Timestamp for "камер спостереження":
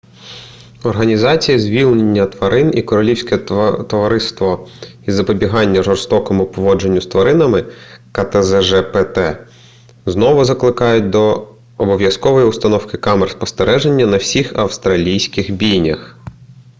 12.97-14.05